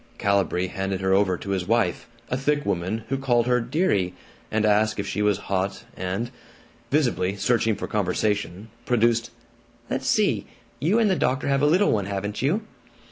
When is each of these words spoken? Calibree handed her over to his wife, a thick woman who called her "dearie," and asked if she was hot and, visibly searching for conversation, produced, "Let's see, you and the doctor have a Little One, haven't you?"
Calibree 0.17 0.65
handed 0.65 0.99
her 1.01 1.13
over 1.13 1.37
to 1.37 1.51
his 1.51 1.67
wife, 1.67 2.07
a 2.31 2.35
thick 2.35 2.65
woman 2.65 3.03
who 3.09 3.19
called 3.19 3.45
her 3.45 3.61
"dearie," 3.61 4.15
and 4.49 4.65
asked 4.65 4.99
if 4.99 5.05
she 5.05 5.21
was 5.21 5.37
hot 5.45 5.83
and, 5.95 6.31
visibly 6.89 7.35
searching 7.35 7.75
for 7.75 7.85
conversation, 7.85 8.69
produced, 8.87 9.29
"Let's 9.91 10.07
see, 10.07 10.47
you 10.79 10.97
and 10.97 11.07
the 11.07 11.15
doctor 11.15 11.49
have 11.49 11.61
a 11.61 11.67
Little 11.67 11.91
One, 11.91 12.05
haven't 12.07 12.41
you?" 12.41 12.63